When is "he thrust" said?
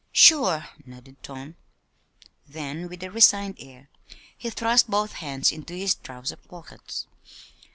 4.35-4.89